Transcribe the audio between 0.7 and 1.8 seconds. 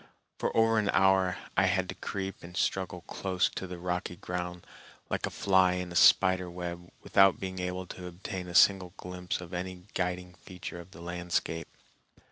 an hour I